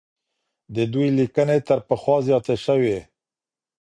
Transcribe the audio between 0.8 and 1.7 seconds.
دوی ليکنې